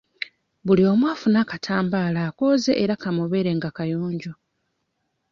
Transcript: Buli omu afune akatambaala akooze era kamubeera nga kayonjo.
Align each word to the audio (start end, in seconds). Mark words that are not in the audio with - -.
Buli 0.65 0.83
omu 0.91 1.05
afune 1.13 1.37
akatambaala 1.43 2.19
akooze 2.29 2.71
era 2.83 2.93
kamubeera 3.01 3.51
nga 3.57 3.69
kayonjo. 3.77 4.33